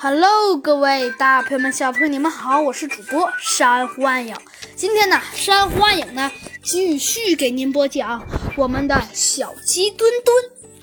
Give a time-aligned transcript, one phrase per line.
[0.00, 4.32] Hello，各位大朋友们、小朋友，你们好，我是主播珊瑚暗影。
[4.76, 6.30] 今天呢，珊瑚暗影呢
[6.62, 8.24] 继续给您播讲
[8.56, 10.36] 我们的《小鸡墩墩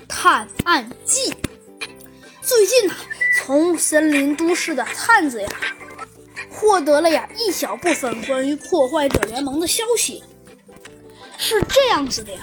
[0.10, 1.32] 探案记》。
[2.42, 2.94] 最近呢，
[3.40, 5.50] 从森林都市的探子呀，
[6.52, 10.22] 获得了呀一小部分关于破坏者联盟的消息。
[11.38, 12.40] 是这样子的呀，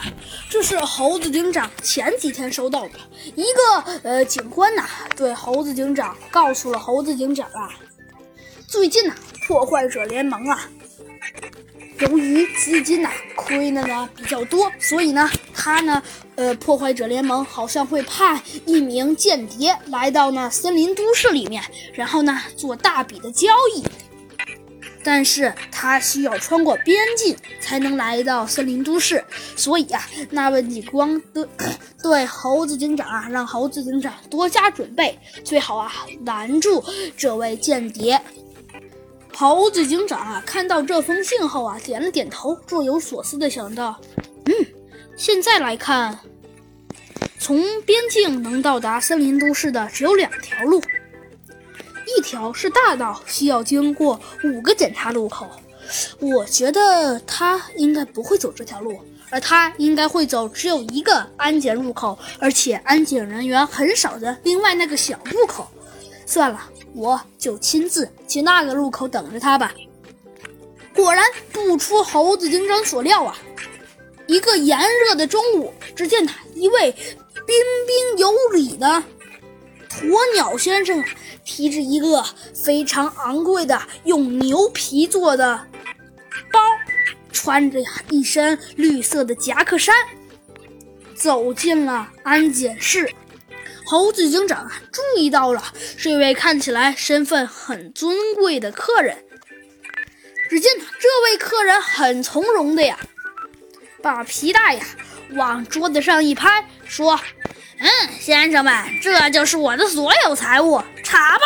[0.50, 2.98] 这是猴子警长前几天收到的。
[3.34, 4.84] 一个呃警官呐，
[5.16, 7.70] 对猴子警长告诉了猴子警长啊，
[8.66, 9.14] 最近呐，
[9.46, 10.68] 破坏者联盟啊，
[12.00, 16.02] 由于资金呐亏的呢比较多，所以呢，他呢，
[16.36, 21.62] 呃，破坏者联盟好像会派一名间谍来到呢森林都市里面，
[21.94, 23.84] 然后呢做大笔的交易。
[25.04, 29.24] 但是他需要穿过边境才能来到森林都市，
[29.56, 31.46] 所以啊，那位李光对
[32.02, 35.92] 对猴子警长啊，让猴子警长多加准备，最好啊
[36.24, 36.82] 拦住
[37.16, 38.20] 这位间谍。
[39.34, 43.98] 猴子警长啊，看到这封信后啊，点了点头，若有所思的想到：
[44.44, 44.52] 嗯，
[45.16, 46.18] 现在来看，
[47.38, 50.82] 从边境能到达森林都市的只有两条路。
[52.16, 55.48] 一条是大道，需要经过五个检查路口。
[56.20, 58.98] 我觉得他应该不会走这条路，
[59.30, 65.66] 而他应该会走只有一个安检入口，而且安检人员很少的另外那个小路口。
[66.24, 66.62] 算了，
[66.94, 69.74] 我就亲自去那个路口等着他吧。
[70.94, 73.36] 果然不出猴子警长所料啊，
[74.26, 77.54] 一个炎热的中午，只见他一位彬
[77.86, 79.02] 彬有礼的
[80.00, 81.04] 鸵鸟先生。
[81.44, 85.66] 提着一个非常昂贵的用牛皮做的
[86.52, 86.60] 包，
[87.32, 89.92] 穿着呀一身绿色的夹克衫，
[91.16, 93.12] 走进了安检室。
[93.84, 95.60] 猴子警长啊，注意到了
[95.98, 99.24] 这位看起来身份很尊贵的客人。
[100.48, 102.96] 只见这位客人很从容的呀，
[104.00, 104.86] 把皮带呀
[105.32, 107.18] 往桌子上一拍，说。
[107.82, 107.88] 嗯，
[108.20, 108.72] 先生们，
[109.02, 111.44] 这就是我的所有财物，查吧。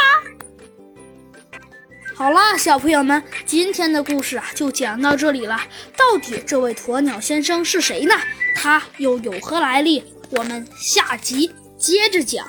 [2.15, 5.59] 好啦，小朋友们，今天的故事啊就讲到这里了。
[5.97, 8.15] 到底这位鸵鸟先生是谁呢？
[8.55, 10.05] 他又有何来历？
[10.29, 12.47] 我们下集接着讲。